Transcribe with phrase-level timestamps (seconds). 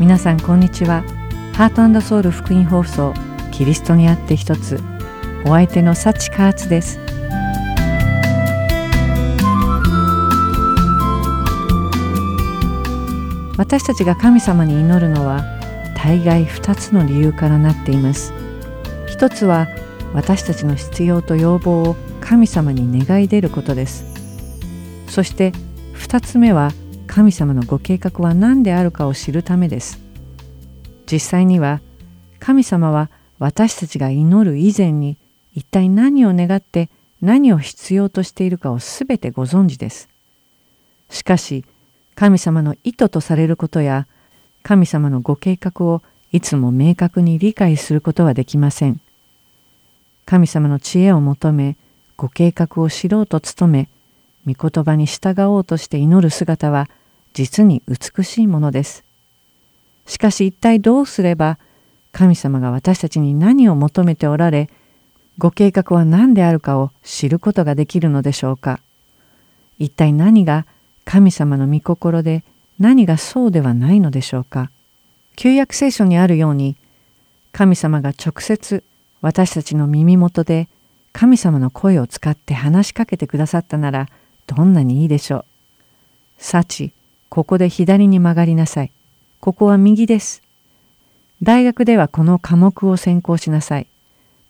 [0.00, 1.04] 皆さんこんにちは。
[1.52, 3.14] ハートソウル福音放送
[3.52, 4.80] キリストにあって一つ
[5.44, 6.98] お相手のサチカーツです。
[13.56, 15.44] 私たちが神様に祈るのは
[15.94, 18.32] 大概2つの理由からなっています。
[19.06, 19.68] 一つは
[20.12, 24.11] 私たちの必要と要望を神様に願い出ることです。
[25.12, 25.52] そして
[25.92, 26.70] 2つ目は
[27.06, 30.00] 神様のご計画は何であるかを知るためです
[31.04, 31.82] 実際には
[32.40, 35.18] 神様は私たちが祈る以前に
[35.54, 36.88] 一体何を願って
[37.20, 40.08] 何を必要としているかをすべてご存知です。
[41.10, 41.66] しかし
[42.14, 44.06] 神様の意図とされることや
[44.62, 48.98] 神様のご計画をいつも明確に理解することはできません。
[50.24, 51.76] 神様の知恵を求め
[52.16, 53.90] ご計画を知ろうと努め
[54.46, 56.88] 御言葉に従おうとして祈る姿は
[57.32, 59.04] 実に美しいものです。
[60.06, 61.58] しかし一体どうすれば
[62.12, 64.68] 神様が私たちに何を求めておられ
[65.38, 68.80] ご計画は何であるかを知ることができるのでしょうか
[69.78, 70.66] 一体何が
[71.04, 72.44] 神様の御心で
[72.78, 74.70] 何がそうではないのでしょうか
[75.36, 76.76] 旧約聖書にあるように
[77.52, 78.84] 神様が直接
[79.20, 80.68] 私たちの耳元で
[81.12, 84.08] 神様の声を使って話しかけてくださったなら
[84.46, 85.44] どんなにいいでしょう。
[86.38, 86.92] 幸、
[87.28, 88.92] ここで左に曲がりなさい。
[89.40, 90.42] ここは右です。
[91.42, 93.86] 大学ではこの科目を専攻しなさい。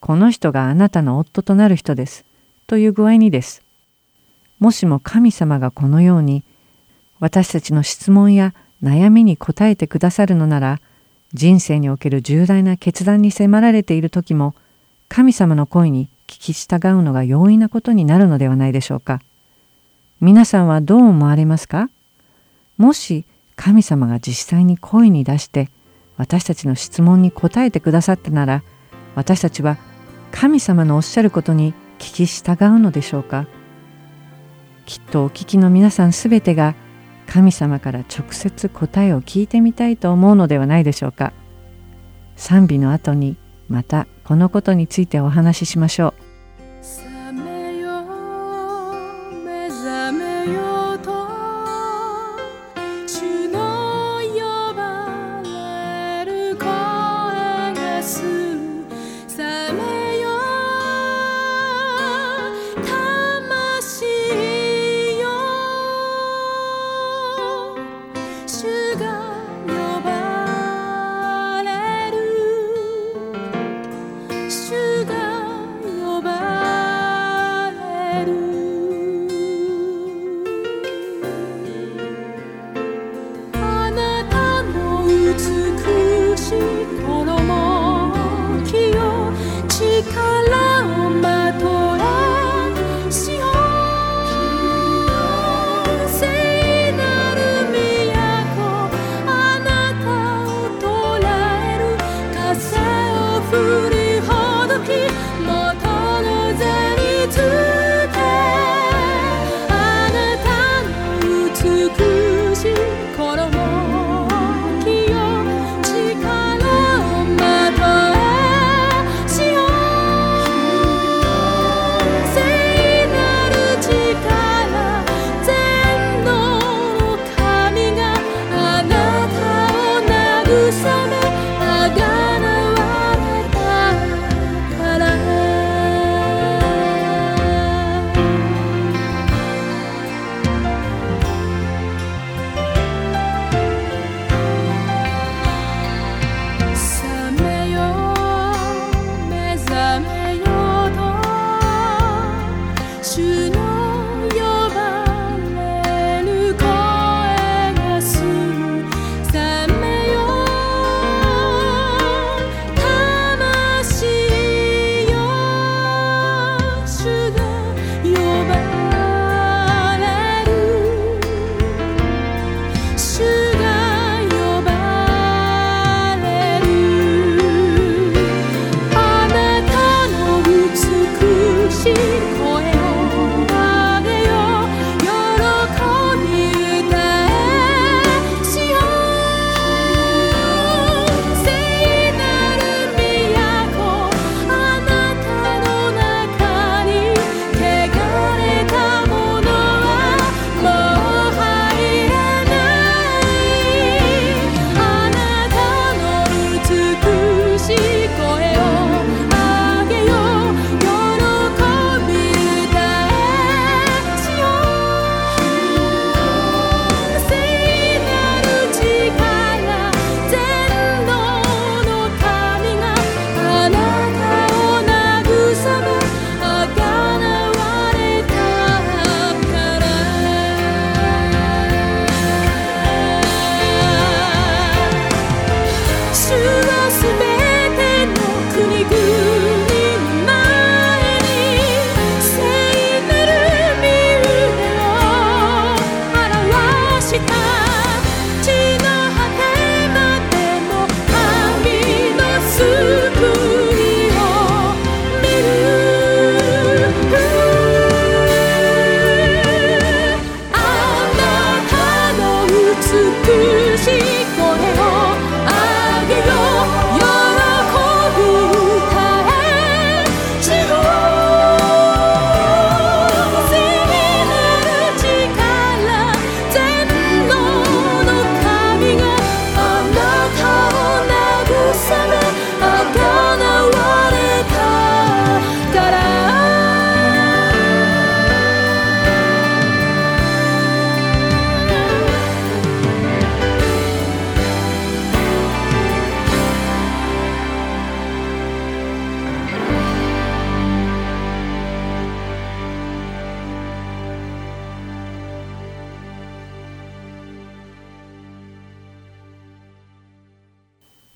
[0.01, 2.25] この人があなたの夫となる人です。
[2.67, 3.63] という具合にです。
[4.59, 6.45] もしも神様がこのように
[7.19, 10.81] 私たちの質問や悩みに答えてくださるのなら
[11.35, 14.55] 人生における重大な決断に迫られている時も
[15.09, 19.20] 神様の声に聞き従うのが容易なことになるのではないでしょうか。
[20.23, 21.91] 皆さんはどう思われますか？
[22.77, 23.25] もし
[23.56, 25.69] 神様が実際に声に出して
[26.17, 28.63] 私たちの質問に答えてくださったなら
[29.17, 29.79] 私たちは
[30.30, 33.48] 神様のおっしゃることに聞き従うのでしょうか？
[34.86, 36.77] きっとお聞きの皆さんすべてが
[37.27, 41.33] 神様から直接答えを聞いてみたいと思うのではないでしょうか？
[42.36, 43.36] 賛美の後に
[43.69, 46.32] またこのことについてお話ししましょう。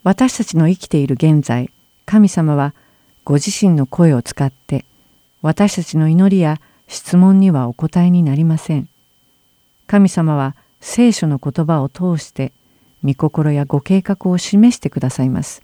[0.06, 1.69] 私たちの生きている現在
[2.05, 2.75] 神様は
[3.25, 4.85] ご自身の声を使って
[5.43, 8.88] 私たちの祈りや質問にはお答えになりません。
[9.88, 12.53] 神様は聖書の言葉を通して
[13.03, 15.61] 御心やご計画を示してくださいます。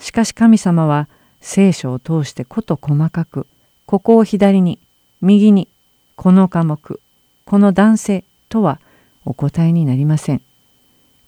[0.00, 1.06] しかし神様は
[1.42, 3.46] 聖書を通してこと細かく
[3.84, 4.78] ここを左に
[5.20, 5.68] 右に
[6.16, 7.00] この科目
[7.44, 8.80] この男性とは
[9.26, 10.40] お答えになりません。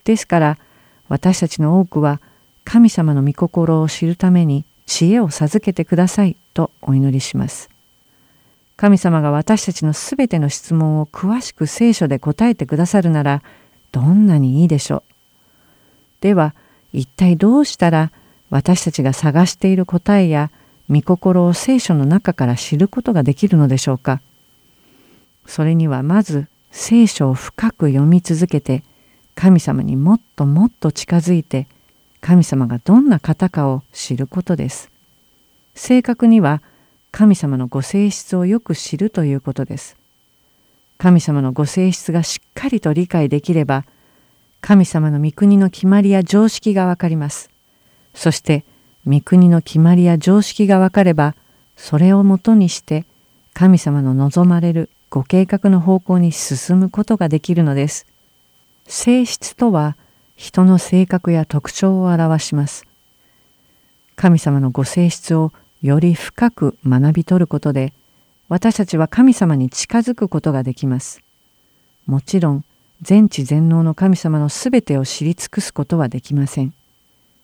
[0.05, 0.59] ですから
[1.09, 2.21] 私たちの多くは
[2.65, 7.71] 神様の御心を知るために知恵を授けてくださいとお祈りします。
[8.77, 13.43] 神様が私たちのすべての質問を詳しく聖書で答えてくださるなら
[13.93, 15.03] どんなにいいでしょう。
[16.21, 16.55] では
[16.93, 18.11] 一体どうしたら
[18.51, 20.51] 私たちが探している答えや
[20.91, 24.21] 御心を聖書の中から知ることができるのでしょうか。
[25.47, 28.83] それにはまず聖書を深く読み続けて
[29.35, 31.67] 神様にもっともっと近づいて
[32.21, 34.91] 神様がどんな方かを知ることです。
[35.75, 36.63] 正確には
[37.11, 39.97] 神様のご性質をよく知るということです。
[40.99, 43.85] 神様のご性質がしっかりと理解できれば
[44.61, 47.51] 神様の御国の決まりや常識がわかります。
[48.15, 48.65] そして
[49.07, 51.35] 御国の決まりや常識がわかれば
[51.77, 53.05] それをもとにして
[53.53, 58.07] 神様の望まれるご計画の方向に進むことができるのです。
[58.87, 59.97] 性質とは
[60.37, 62.87] 人の性格や特徴を表します。
[64.17, 65.53] 神様のご性質を
[65.83, 67.93] より深く学び取ることで
[68.49, 71.21] 私たちは神様に近づくことができます。
[72.07, 72.65] もちろん
[73.03, 76.73] 全知全能の神様のすべてを知り尽くすことはできません。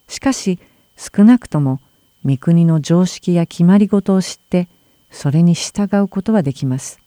[0.09, 0.59] しかし
[0.97, 1.81] 少なくとも
[2.25, 4.69] 御国の常識や決まり事を知って
[5.11, 7.00] それに従うことはできます。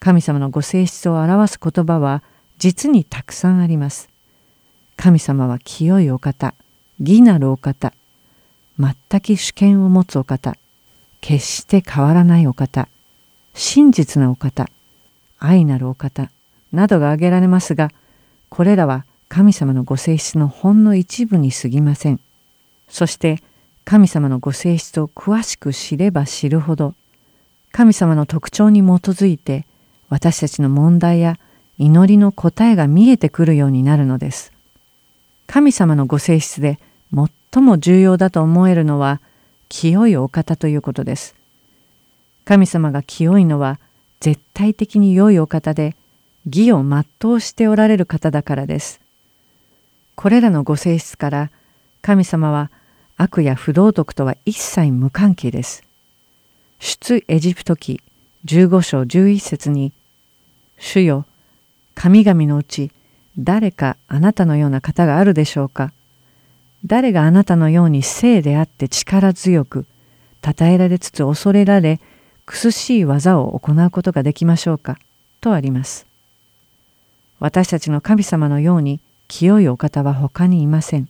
[0.00, 2.22] 神様のご性質を表す言葉は
[2.58, 4.08] 実にたくさんあります。
[4.96, 6.54] 神様は清いお方、
[7.00, 7.92] 義なるお方、
[8.78, 10.56] 全く主権を持つお方、
[11.20, 12.88] 決して変わらないお方、
[13.54, 14.68] 真実なお方、
[15.38, 16.30] 愛なるお方
[16.72, 17.90] などが挙げられますが、
[18.48, 22.20] これらは神様のご性質のほんの一部に過ぎません。
[22.88, 23.38] そして
[23.84, 26.94] 神様のご性質を詳しく知れば知るほど、
[27.72, 29.66] 神様の特徴に基づいて
[30.08, 31.38] 私たちの問題や
[31.78, 34.52] 祈りの答えが見えてくるようになるのです。
[35.46, 36.78] 神様のご性質で
[37.52, 39.20] 最も重要だと思えるのは
[39.68, 41.34] 清いお方ということです。
[42.44, 43.78] 神様が清いのは
[44.20, 45.96] 絶対的に良いお方で
[46.46, 49.00] 義を全うしておられる方だからです。
[50.14, 51.50] これらのご性質から
[52.02, 52.70] 神様は
[53.16, 55.82] 悪や不道徳とは一切無関係です。
[56.78, 58.00] 出エジプト記
[58.44, 59.92] 15章11節に
[60.78, 61.24] 「主よ
[61.94, 62.90] 神々のうち
[63.38, 65.92] 誰かあなたのような方があるでしょうか？
[66.86, 69.86] 誰があなたのように聖であって力強く
[70.44, 71.98] 称えられつつ恐れられ
[72.46, 74.98] 苦しい技を行うことができましょうか？
[75.40, 76.06] とあります。
[77.40, 81.08] 私たちの神様のように清いお方は他にいません。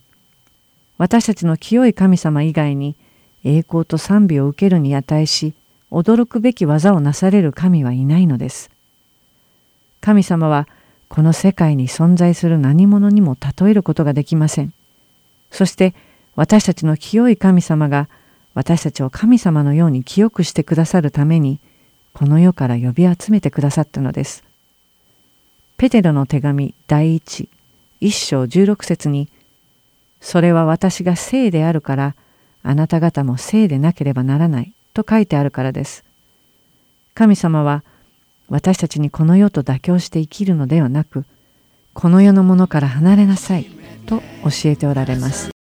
[0.97, 2.95] 私たちの清い神様以外に
[3.43, 5.53] 栄光と賛美を受けるに値し
[5.91, 8.71] 驚くべき技をなされる神はいないのです。
[10.05, 10.67] 神様は
[11.07, 14.71] この世界に存在する何者にも例えることができません。
[15.49, 15.95] そして
[16.35, 18.07] 私たちの清い神様が
[18.53, 21.59] 私たちを神様のように清くしてくださるために
[22.13, 24.43] この世から呼び集めてくださったのです。
[25.77, 27.49] ペテロの手紙第一
[27.99, 29.27] 一章十六節に
[30.21, 32.15] 「それは私が聖であるから
[32.61, 36.03] あなた方も聖でなければならない」と書いてあるからです。
[37.15, 37.83] 神様は
[38.49, 41.25] 私たちにこの世と妥協して生きるのではなく
[41.93, 43.65] この世のものから離れなさい
[44.05, 45.54] と教えておられます。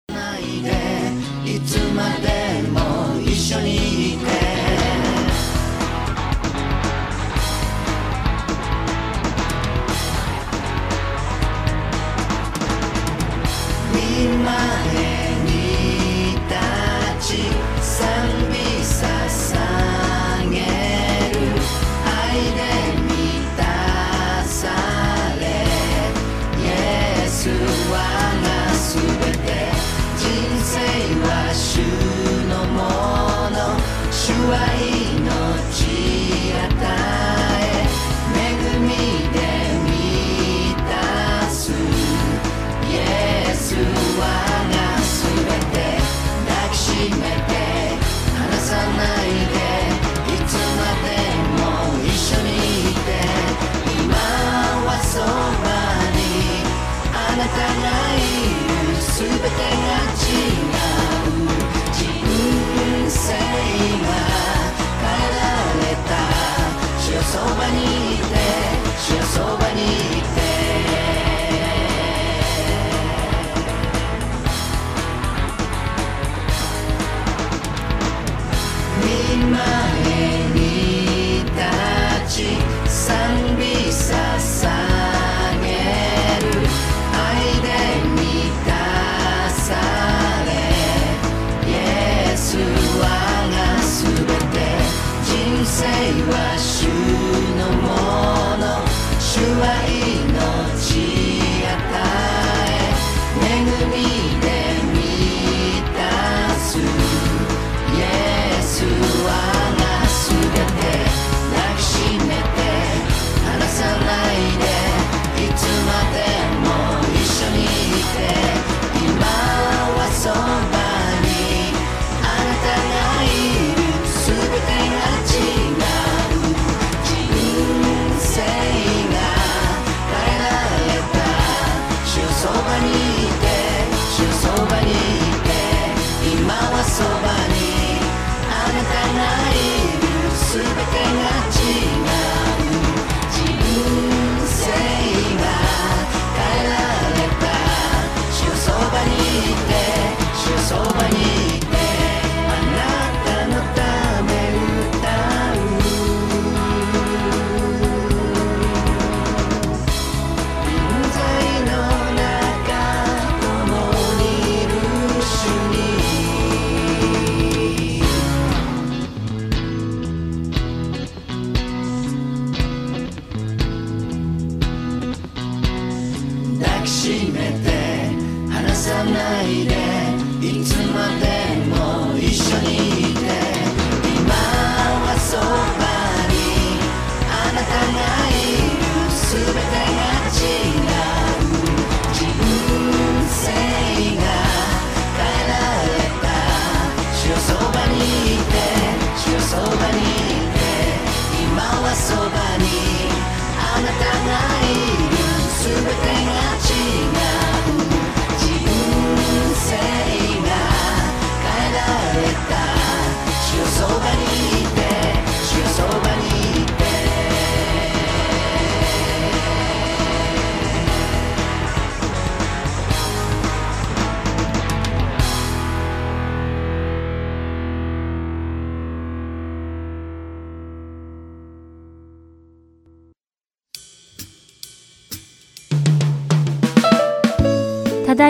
[34.43, 34.50] 全
[34.88, 34.92] て
[67.45, 68.23] ばにいて
[69.25, 70.33] そばにいて
[79.01, 79.57] 見前
[80.53, 81.57] に立
[82.27, 82.38] ち
[82.89, 84.52] 賛美させ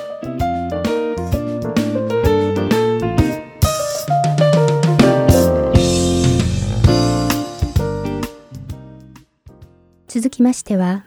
[10.15, 11.03] 続きましては、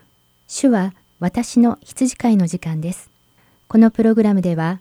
[0.48, 3.08] 主は私の羊飼いの時間です。
[3.66, 4.80] このプログラムでは、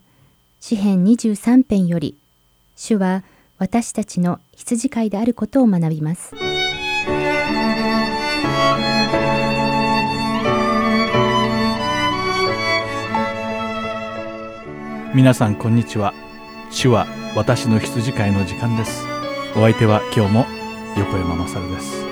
[0.59, 2.17] 詩編23編より、
[2.75, 3.23] 主は
[3.57, 6.35] 私たちの羊飼いであることを学びます。
[15.15, 16.13] 皆さんこんにちは
[16.69, 19.05] 主は私の羊飼いの時間です
[19.55, 20.45] お相手は今日も
[20.97, 22.03] 横山まさるです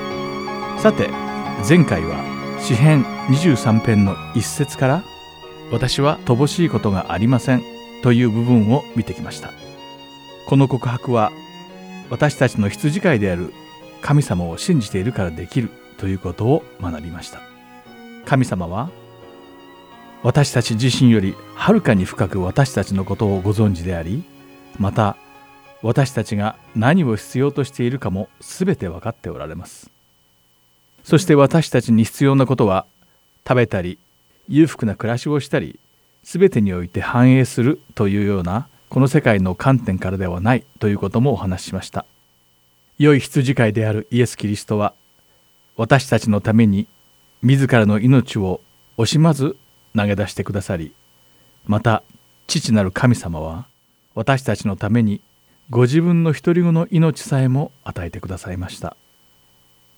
[0.82, 1.25] さて
[1.64, 2.24] 前回は
[2.60, 5.04] 詩編23編の一節から
[5.72, 7.64] 私は乏しいことがありません
[8.04, 9.52] という部分を見てきました。
[10.48, 11.32] この告白は
[12.12, 13.52] 私たちの羊飼いである
[14.02, 17.42] 神様を信じているからできるということを学びました。
[18.26, 18.92] 神様は
[20.24, 24.24] 私たち自身よりはるかに深く私たちのことをご存知であり
[24.80, 25.18] また
[25.84, 29.92] 私たちが何を必要としているかも全て分かっておられます
[31.06, 32.88] そして私たちに必要なことは
[33.48, 34.00] 食べたり
[34.50, 35.80] 裕福な暮らしをしたり
[36.24, 42.06] 全てにおいて繁栄するというようなこの世界の観点からではないということもお話ししました。
[42.98, 44.96] 良い羊飼いであるイエス・キリストは
[45.78, 46.88] 私たちのために
[47.44, 48.62] 自らの命を
[48.98, 49.58] 惜しまず
[49.96, 50.94] 投げ出してくださり
[51.66, 52.02] また
[52.48, 53.68] 父なる神様は
[54.16, 55.22] 私たちのために
[55.70, 58.96] ご自分の独り子の命さえも与えてくださいました。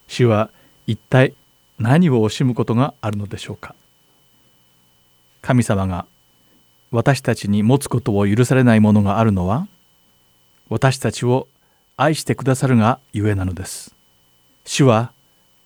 [0.07, 0.49] 主は
[0.87, 1.33] 一体
[1.77, 3.75] 何を惜しむことがあるのでしょうか？
[5.41, 6.05] 神様が
[6.91, 9.67] 私たちに持つことを許されないものがあるのは
[10.69, 11.47] 私たちを
[11.97, 13.93] 愛してくださるがゆえなのです。
[14.65, 15.11] 主は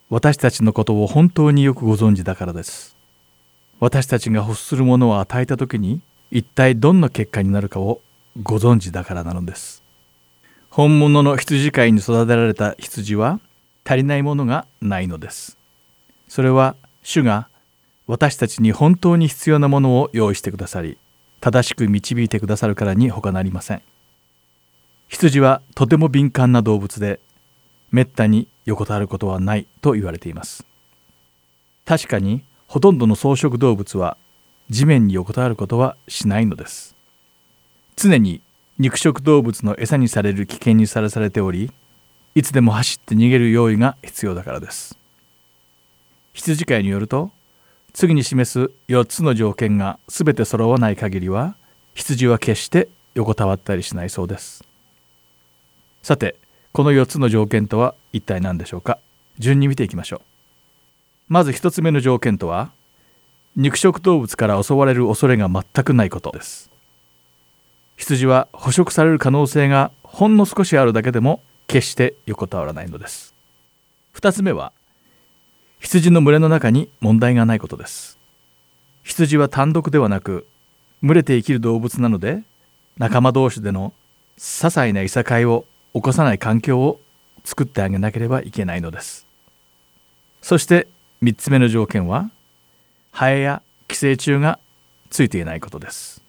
[0.10, 2.96] 私たちのことを本当によくご存知だからです。
[3.80, 8.02] 私たちが欲するものを与えた時に一体どんな結果になるかを
[8.44, 9.84] ご存知だからなのです。
[10.70, 13.40] 本物の羊飼いに育てられた羊は
[13.86, 15.58] 足りないものがないのです。
[16.28, 17.50] それは主が
[18.08, 20.98] 私たちに本当に必要なものを用意してくださり
[21.40, 23.82] 正しく導いてくださるからに他なりません。
[25.08, 27.20] 羊はとても敏感な動物で
[27.92, 30.66] めったに横たわることはないと言われています。
[31.86, 34.18] 確かにほとんどの草食動物は
[34.70, 36.96] 地面に横たわることはしないのです。
[37.98, 38.42] 常に
[38.80, 41.72] 肉食動物の餌にされる危険にさらされており
[42.34, 44.98] いつでも走って逃げる用意が必要だからです。
[46.34, 47.32] 羊飼いによると
[47.94, 51.56] 次に示す4つの条件が全て揃わない限りは
[51.94, 54.64] 羊は決して横たわったりしないそうです。
[56.02, 56.38] さて
[56.72, 58.98] この4つの条件とは一体何でしょうか？
[59.38, 60.22] 順に見ていきましょう。
[61.28, 62.72] まず1つ目の条件とは
[63.58, 66.72] 肉食動物から襲われる恐れが全くないことです。
[67.98, 73.34] 羊は捕食される可能性がほんの少しあるだけでも決して横たわらないのです。
[74.16, 74.74] 2つ目は
[75.80, 78.20] 羊の群れの中に問題がないことです。
[79.04, 80.46] 羊は単独ではなく
[81.02, 82.44] 群れて生きる動物なので
[82.98, 83.94] 仲間同士での
[84.38, 87.00] 些細ないさかいを起こさない環境を
[87.46, 89.26] 作ってあげなければいけないのです。
[90.42, 90.90] そして
[91.24, 92.32] 3つ目の条件は
[93.12, 94.60] ハエや寄生虫が
[95.10, 96.22] ついていないことです。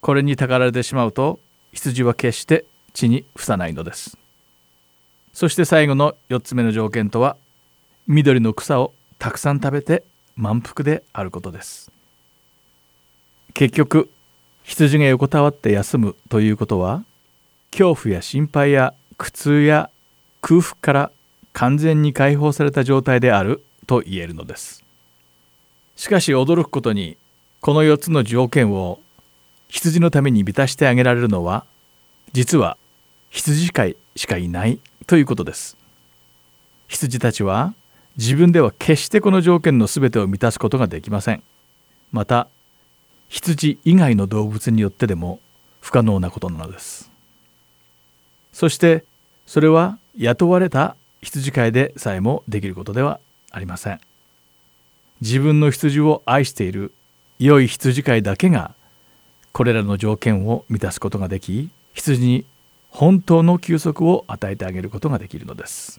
[0.00, 1.38] これにたかられてしまうと
[1.70, 4.18] 羊は決して地に伏さないのです。
[5.32, 7.36] そして最後の4つ目の条件とは
[8.06, 10.04] 緑の草をたくさん食べて
[10.36, 11.90] 満腹であることです。
[13.54, 14.10] 結局
[14.62, 17.04] 羊が横たわって休むということは
[17.70, 19.90] 恐怖や心配や苦痛や
[20.40, 21.12] 空腹から
[21.52, 24.84] 完全に解放された状態であると言えるのです。
[25.96, 27.16] しかし驚くことに
[27.60, 29.00] この4つの条件を
[29.68, 31.64] 羊のために満たしてあげられるのは
[32.32, 32.76] 実は
[33.32, 35.78] 羊飼いしかいないということです。
[36.86, 37.74] 羊たちは
[38.18, 41.42] 自分では決してこの条件の全てを満たすことができません。
[42.12, 42.48] また
[43.30, 45.40] 羊以外の動物によってでも
[45.80, 47.10] 不可能なことなのです。
[48.52, 49.04] そして
[49.46, 53.18] それは雇われた羊飼いでさえもできることでは
[53.50, 54.00] ありません。
[55.22, 56.92] 自分の羊を愛している
[57.38, 58.74] 良い羊飼いだけが
[59.52, 62.44] これらの条件を満たすことができ羊に
[62.92, 65.98] 本当の休息を与えてあげることができるのです。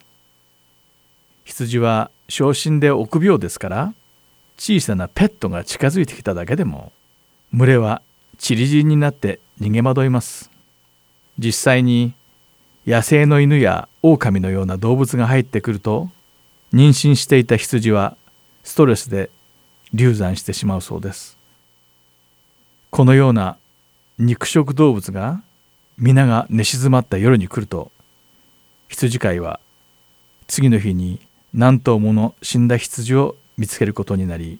[1.43, 3.93] 羊は小心で臆病ですから
[4.58, 6.93] 小さなペットが近づいてきただけでも
[7.51, 8.01] 群れは
[8.38, 10.51] 散り散りになって逃げ惑います。
[11.39, 12.13] 実際に
[12.86, 16.10] 野生の犬や狼のような動物が入ってくると
[16.73, 18.15] 妊娠していた羊は
[18.63, 19.32] ストレスで
[19.93, 21.39] 流産してしまうそうです。
[22.91, 23.58] このような
[24.19, 25.41] 肉食動物が
[25.97, 27.91] 皆が寝静まった夜に来ると
[28.88, 29.60] 羊飼いは
[30.47, 31.19] 次の日に
[31.53, 34.60] 何頭もの死んだ羊を見つけることになり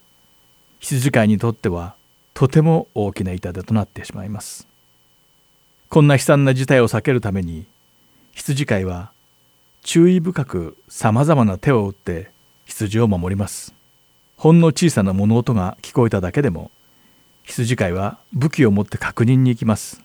[0.79, 1.95] 羊飼いにとっては
[2.33, 4.67] とても大きな痛手となってしまいます。
[5.89, 7.65] こんな悲惨な事態を避けるために
[8.33, 9.11] 羊飼いは
[9.81, 12.31] 注意深くさまざまな手を打って
[12.65, 13.73] 羊を守ります。
[14.35, 16.69] ほんの小さな物音が聞こえただけでも
[17.43, 20.02] 羊飼いは武器を持って確認に行きます。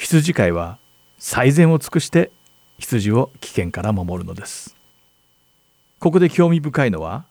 [0.00, 0.78] 羊飼いは
[1.18, 2.30] 最善を尽くして
[2.78, 4.74] 羊を危険から守るのです。
[5.98, 7.26] ここで興味深いのは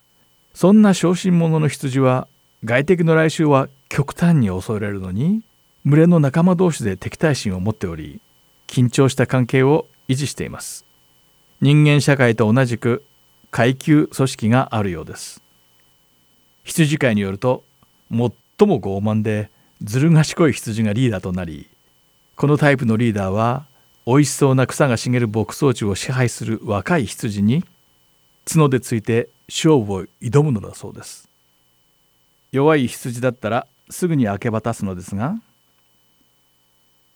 [0.54, 2.28] そんな小心者の羊は
[2.64, 5.42] 外敵の来襲は極端に恐れるのに
[5.84, 8.22] 群れの仲間同士で敵対心を持っており
[8.68, 10.86] 緊張した関係を維持しています。
[11.62, 13.04] 人間社会と同じく
[13.50, 15.42] 階級組織があるようです。
[16.64, 17.64] 羊飼いによると
[18.12, 18.30] 最も
[18.80, 19.50] 傲慢で
[19.82, 21.68] ずる賢い羊がリーダーとなり
[22.40, 23.66] このタイプのリーダーは
[24.06, 27.66] 美味しそうな草が茂る牧草地を支配する若い羊に
[28.50, 31.28] 角でついて勝負を挑むのだそうです。
[32.54, 35.36] 弱い羊だったらすぐに明け渡すのですが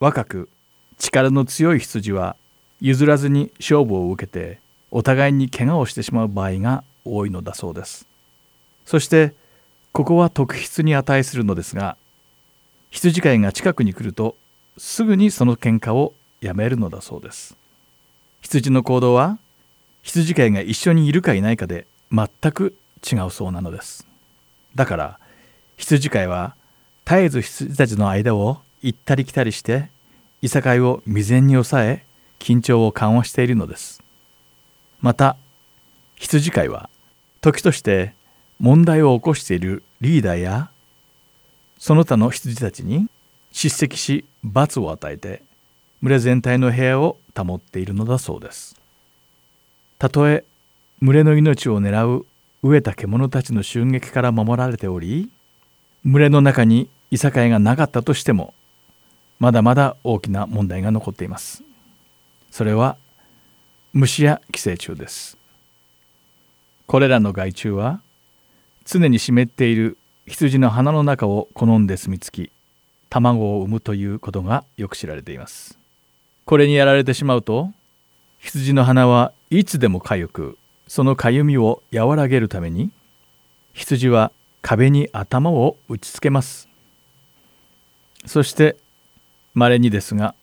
[0.01, 0.49] 若く
[0.97, 2.35] 力の強い羊は
[2.81, 4.59] 譲らずに勝負を受けて
[4.91, 8.09] お互いに怪我をしてしまう場合が多いのだそうです。
[8.83, 9.33] そして
[9.93, 11.95] ここは特筆に値するのですが
[12.89, 14.35] 羊飼いが近くに来ると
[14.77, 17.55] すぐにその喧嘩をやめるのだそうです。
[18.41, 19.37] 羊の行動は
[20.01, 22.75] 羊飼いが一緒にいるかいないかで全く
[23.09, 24.05] 違うそうなのです。
[24.75, 25.19] だから
[25.77, 26.55] 羊飼いは
[27.05, 29.89] 絶えず羊たちの間を行ったり来たりして
[30.41, 32.05] いさかいを未然に抑え
[32.39, 34.01] 緊張を緩和しているのです。
[35.01, 35.37] また
[36.15, 36.89] 羊飼いは
[37.41, 38.13] 時として
[38.59, 40.69] 問題を起こしているリーダーや
[41.77, 43.07] その他の羊たちに
[43.53, 45.41] 叱責し罰を与えて
[46.01, 48.75] 群れ全体の部屋を保っているのだそうです。
[49.99, 50.43] たとえ
[51.01, 52.25] 群れの命を狙う
[52.63, 55.29] 飢えた獣たちの襲撃から守られており
[56.03, 58.53] 群れの中にいさかいがなかったとしても
[59.39, 61.63] まだまだ大きな問題が残っています。
[62.51, 62.97] それは
[63.93, 65.37] 虫や寄生虫です。
[66.87, 68.01] これらの害虫は
[68.83, 72.51] 常に湿っている羊の鼻の中を好んで住み着き
[73.13, 75.77] 卵を産むということがよく知られています。
[76.45, 77.69] これにやられてしまうと
[78.39, 82.89] 羊の鼻はいつでも痒くその痒みを和らげるために
[83.73, 84.31] 羊は
[84.63, 86.67] 壁に頭を打ちつけます。
[88.25, 88.77] そして
[89.53, 90.33] 稀にですが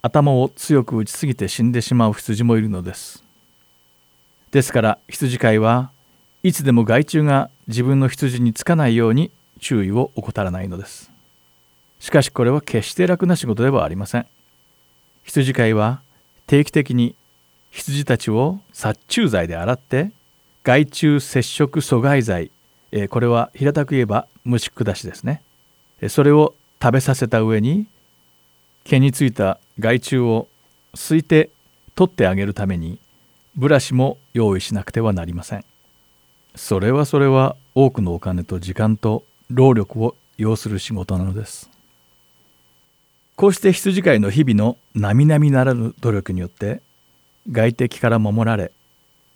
[0.00, 3.24] 頭を強く打ちすぎて死んでしまう羊もいるのです。
[4.52, 5.90] ですから羊飼いは
[6.44, 11.11] いつでも害虫が自分の羊につかないように注意を怠らないのです。
[12.02, 14.26] しかしこれは決して楽な仕事ではありません。
[15.22, 16.02] 羊飼いは
[16.48, 17.14] 定期的に
[17.70, 20.10] 羊たちを殺虫剤で洗って
[20.64, 22.50] 害虫接触阻害剤
[23.08, 25.42] これは平たく言えば虫下しですね。
[26.08, 27.86] それを食べさせた上に
[28.82, 30.48] 毛についた害虫を
[30.96, 31.50] すいて
[31.94, 32.98] 取ってあげるために
[33.54, 35.64] ブラシも用意しなくてはなりません。
[36.56, 41.70] それはそれは多くのお金と時間と労力を要する仕事なのです。
[43.36, 46.82] こうして羊飼いの日々の並々ならぬ努力によって
[47.50, 48.72] 外敵から守られ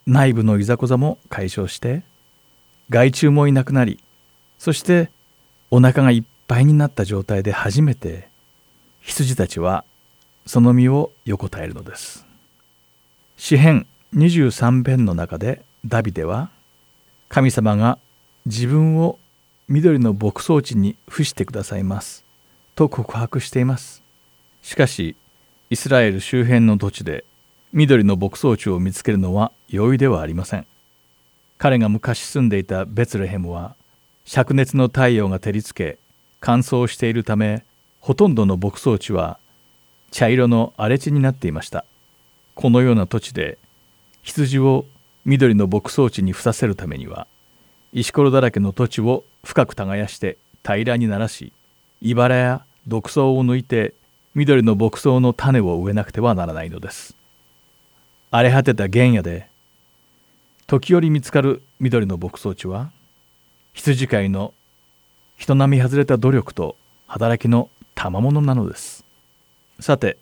[0.06, 2.02] 内部のいざこざも解消して
[2.90, 3.98] 害虫もいなくなり
[4.58, 5.10] そして
[5.70, 8.28] お腹がいっぱいになった状態で初めて
[9.00, 9.84] 羊たちは
[10.46, 12.24] その身を横たえるのです。
[13.36, 16.50] 詩編23編の中でダビデは
[17.28, 17.98] 神様が
[18.46, 19.18] 自分を
[19.68, 22.25] 緑の牧草地に付してくださいます。
[22.76, 24.02] と告白しています。
[24.62, 25.16] しかし
[25.70, 27.24] イスラエル周辺の土地で
[27.72, 30.66] 緑の牧草地を見つけるのは容易ではありません。
[31.56, 33.74] 彼が昔住んでいたベツレヘムは
[34.26, 35.98] 灼熱の太陽が照りつけ
[36.38, 37.64] 乾燥しているため
[38.00, 39.38] ほとんどの牧草地は
[40.10, 41.86] 茶色の荒れ地になっていました。
[42.54, 43.56] このような土地で
[44.22, 44.84] 羊を
[45.24, 47.26] 緑の牧草地に付させるためには
[47.94, 51.54] 石ころだらけの土地を深く耕して平らにならし
[52.00, 53.94] 茨や毒草を抜いて
[54.34, 57.16] 緑の牧草の種を植えなくてはならないのです。
[58.30, 59.48] 荒れ果てた原野で
[60.66, 62.90] 時折見つかる緑の牧草地は
[63.72, 64.52] 羊飼いの
[65.36, 69.04] 人並み外れた努力と働きの賜物なのです。
[69.80, 70.18] さて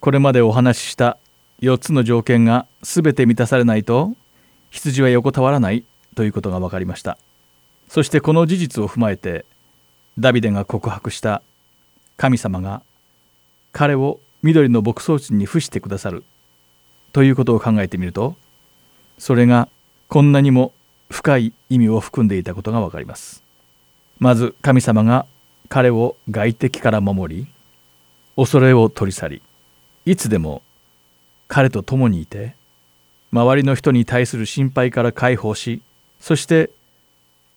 [0.00, 1.18] これまでお話しした
[1.60, 4.12] 4つの条件が全て満たされないと
[4.70, 5.84] 羊は横たわらない
[6.14, 7.18] ということが分かりました。
[7.88, 9.44] そしてこの事実を踏まえて
[10.18, 11.42] ダビデが告白した。
[12.16, 12.82] 神様が
[13.72, 16.24] 彼を緑の牧草地に付してくださる。
[17.12, 18.36] ということを考えてみると
[19.18, 19.68] それが
[20.08, 20.72] こんなにも
[21.10, 23.42] 深い意味を含んでいたことがわかります。
[24.18, 25.26] まず神様が
[25.68, 27.46] 彼を外敵から守り
[28.36, 29.42] 恐れを取り去り
[30.04, 30.62] いつでも
[31.48, 32.54] 彼と共にいて
[33.32, 35.82] 周りの人に対する心配から解放し
[36.20, 36.70] そして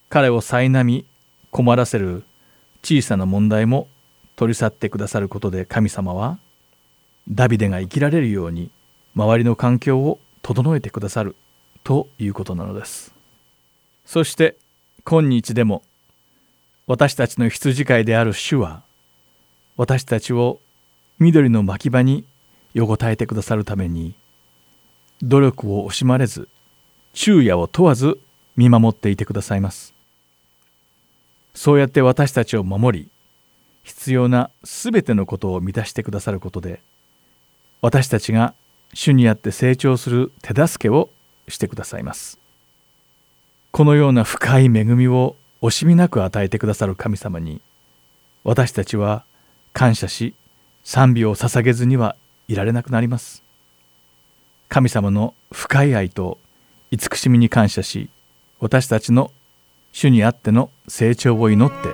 [0.10, 1.06] 彼を苛み
[1.52, 2.24] 困らせる
[2.84, 3.88] 小さな問題も
[4.36, 6.40] 取り去ってくださることで神様は
[7.30, 8.72] ダビデが生きられるように
[9.16, 11.36] 周りの環境を整えてくださる
[11.84, 13.14] ということなのです。
[14.06, 14.56] そして
[15.04, 15.84] 今日でも
[16.88, 18.82] 私たちの羊飼いである主は
[19.78, 20.60] 私たちを
[21.20, 22.26] 緑の牧場に
[22.74, 24.16] 横たえてくださるために
[25.22, 26.48] 努力を惜しまれず
[27.14, 28.20] 昼夜を問わず
[28.56, 29.94] 見守っていてくださいます。
[31.60, 33.10] そうやって私たちを守り
[33.84, 36.82] 必要なすべてのことを満たしてくださることで
[37.82, 38.54] 私たちが
[38.94, 41.10] 主にあって成長する手助けを
[41.50, 42.40] してくださいます。
[43.72, 47.60] このような深い恵みを惜しみなく与えてくださる神様に
[48.46, 49.26] 私たちは
[49.74, 50.36] 感謝し
[50.86, 52.16] 賛美を捧げずには
[52.48, 53.44] いられなくなります。
[54.70, 56.40] 神様の深い愛と
[56.90, 58.10] 慈しみに感謝し
[58.62, 59.34] 私たちの
[60.00, 61.94] 主にあっての成長を祈って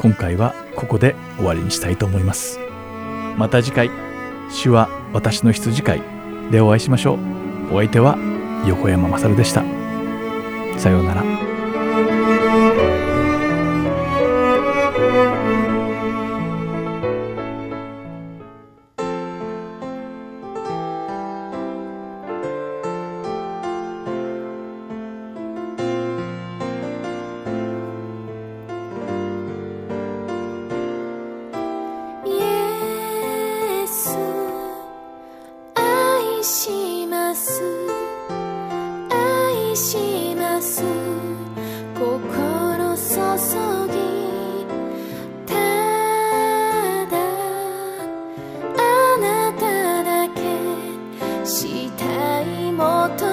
[0.00, 2.58] 今回はここで終わりにしたいと思います。
[3.36, 3.92] また次回
[4.50, 6.02] 主は私の羊飼い
[6.50, 7.18] でお会いしましょう。
[7.72, 8.18] お相手は
[8.66, 9.62] 横山勝でした。
[10.78, 11.57] さようなら。
[51.48, 53.27] したいもと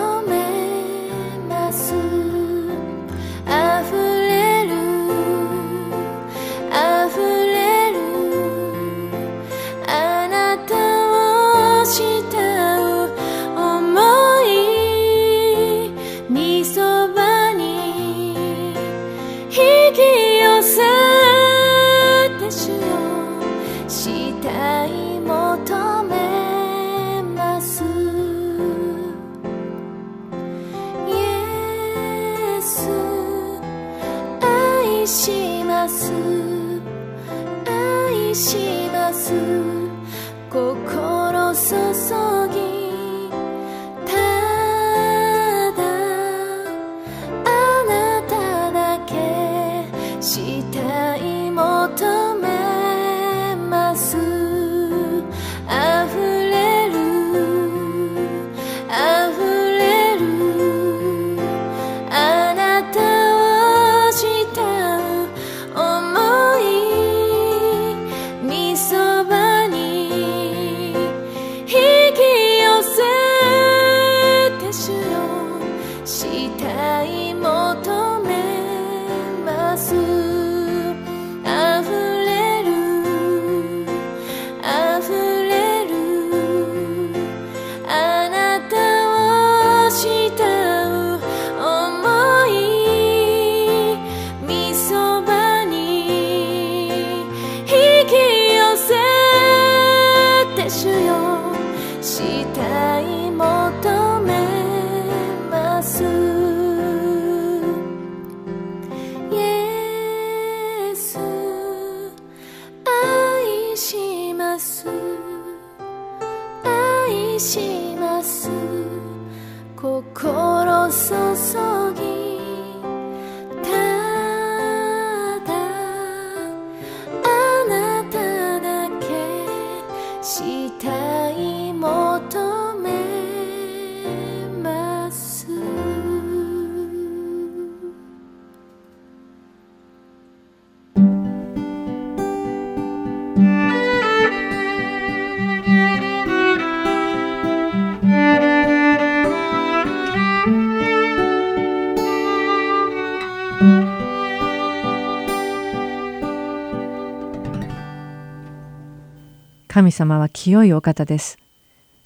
[159.75, 161.37] 神様は清いお方です。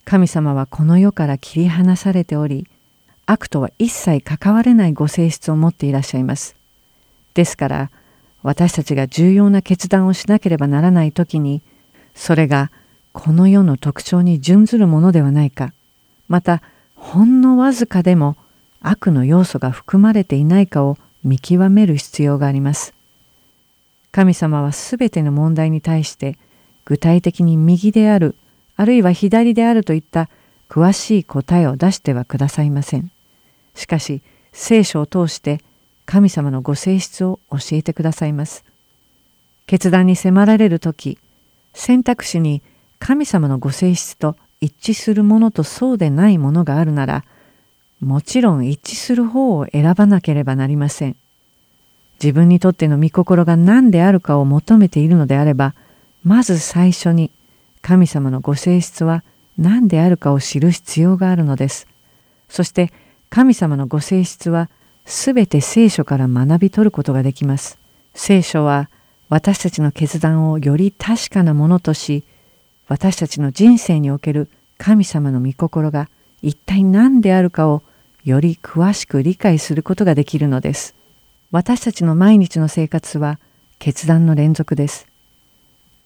[0.04, 2.66] 神様はこの世から切り離されており、
[3.28, 6.56] 悪とは一切関われないご性質を持っていらっしゃいます。
[7.36, 7.92] ですから、
[8.42, 11.62] 私たちが重要な決断をしなければならないときに、
[12.16, 12.72] それが
[13.14, 15.72] この世の特徴に準ずるものではないか、
[16.28, 16.64] また、
[16.96, 18.36] ほんのわずかでも
[18.82, 22.96] 悪の要素が含まれていないかを見極める必要があります。
[24.12, 26.40] 神様はすべての問題に対して
[26.90, 28.36] 具体的に右である
[28.76, 30.28] あるいは左であるといった
[30.68, 33.12] 詳しい答えを出してはくださいません。
[33.76, 34.24] しかし
[34.54, 35.62] 聖書を通して
[36.08, 38.64] 神様のご性質を教えてくださいます。
[39.68, 41.20] 決断に迫られる時
[41.76, 42.64] 選択肢に
[42.98, 47.24] 神様のご性質と一致するものとそうでないものがあるなら
[48.02, 51.16] もちろん一致する方を選ばなければなりません。
[52.20, 55.76] 自分にとっての御心が何であるかを求めているのであれば
[56.30, 57.32] まず最初に
[57.82, 59.24] 神様のご性質は
[59.58, 61.88] 何であるかを知る必要があるのです。
[62.48, 62.94] そして
[63.32, 64.70] 神様のご性質は
[65.06, 67.80] すべて聖書から学び取ることができます。
[68.14, 68.92] 聖書は
[69.30, 72.24] 私たちの決断をより確かなものとし
[72.88, 76.10] 私たちの人生における神様の御心が
[76.44, 77.82] 一体何であるかを
[78.24, 80.94] より詳しく理解することができるのです。
[81.50, 83.40] 私たちの毎日の生活は
[83.80, 85.09] 決断の連続です。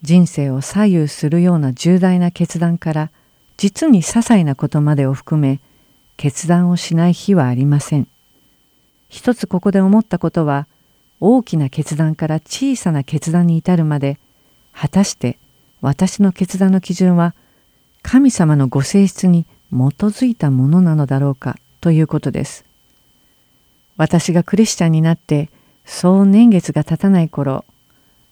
[0.04, 3.12] 人生を左右するような重大な決断から
[3.56, 5.62] 実に些細なことまでを含め
[6.18, 8.08] 決断をしない日はありません。
[9.08, 10.68] 一つここで思ったことは
[11.20, 14.20] 大きな決断から小さな決断に至るまで
[14.74, 15.38] 果たして
[15.82, 17.34] 私の決断の基準は
[18.02, 22.66] 神様のご性質に基づいたものなのだろうかということです。
[23.96, 25.50] 私がクリスチャンになって
[25.86, 27.64] そう年月が経たない頃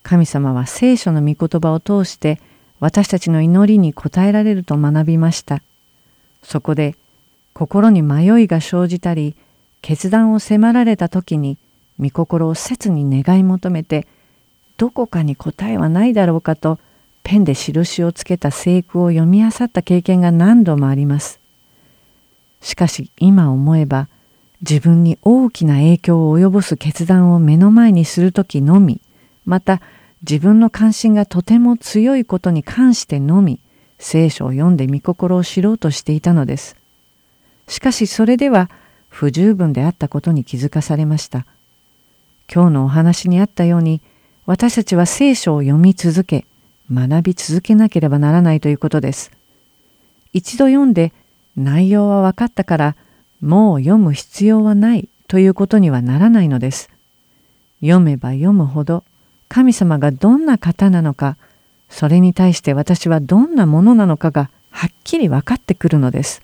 [0.03, 2.39] 神様は聖書の御言葉を通して
[2.79, 5.61] 私たちの祈りに応えられると学びました。
[6.43, 6.95] そこで
[7.53, 9.35] 心に迷いが生じたり
[9.81, 11.57] 決断を迫られた時に
[11.99, 14.07] 御心を切に願い求めて
[14.77, 16.79] どこかに答えはないだろうかと
[17.23, 21.39] ペンで印をつけた聖句を読み漁った経験が何度もあります。
[22.61, 24.07] しかし今思えば
[24.61, 29.01] 自分に大きな影響を及ぼす決断を目の前にする時のみ
[29.45, 29.81] また
[30.21, 33.59] 自分の関心がとても強いことに関してのみ
[33.97, 36.75] 聖書を読んで御心を知ろうとしていたのです。
[37.67, 38.69] しかしそれでは
[39.09, 41.45] 不十分であったことに気づかされました。
[42.53, 44.01] 今日のお話にあったように
[44.45, 46.45] 私たちは聖書を読み続け
[46.91, 49.31] 学び続けなければならないということです。
[50.33, 51.13] 一度読んで
[51.55, 52.95] 内容は分かったから
[53.41, 56.89] もう読む必要はないということにはならないのです。
[57.81, 59.03] 読めば読むほど
[59.51, 61.35] 神様がどんな方なのか
[61.89, 66.41] それに対して私はどんなものなのかがはっきり分かってくるのです。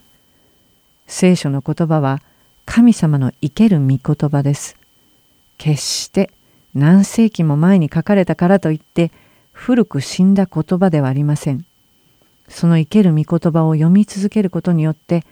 [1.07, 2.21] 聖書の言葉は
[2.65, 4.75] 神様の生ける御言葉です。
[5.57, 6.29] 決して
[6.75, 9.13] 何世紀も前に書かれたからといって
[9.53, 11.63] 古く死んだ言葉ではありません。
[12.49, 15.23] その生ける御言葉を読み続けることによって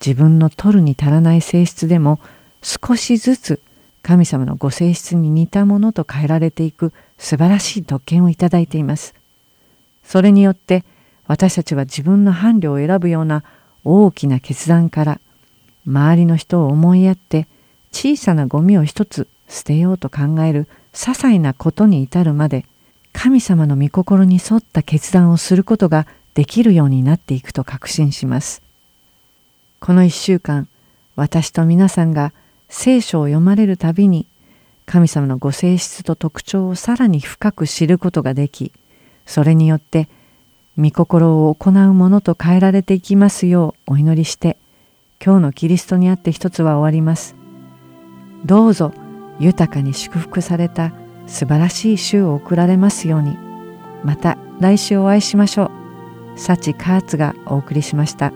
[0.00, 2.20] 自分の取るに足らない性質でも
[2.62, 3.60] 少しずつ
[4.02, 9.14] 神様のご性質に似たものと変えられていく素晴らしい特権をいただいています。
[10.04, 10.84] それによって
[11.26, 13.44] 私たちは自分の伴侶を選ぶような
[13.84, 15.20] 大きな決断から
[15.86, 17.46] 周りの人を思いやって
[17.92, 22.64] 小さなゴミを一つ捨てようと考える些細なことに至るまで
[23.12, 28.62] 神様の御心に沿った決断をすることができるようになっていくと確信します。
[29.80, 30.68] この一週間
[31.16, 32.32] 私と皆さんが
[32.68, 34.26] 聖書を読まれるたびに
[34.88, 38.72] 神様のご性質と特徴をさらに深く知ることができ
[39.26, 40.08] それによって
[40.78, 44.56] 御心を行うものと変えられていきますようお祈りして
[45.22, 47.34] 今日のキリストにあって一つは終わります。
[48.44, 48.92] どうぞ
[49.40, 50.92] 豊かに祝福された
[51.26, 53.36] 素晴らしい週を送られますように
[54.04, 55.70] また来週お会いしましょ
[56.36, 56.38] う。
[56.38, 58.32] 幸カーツがお送りしました。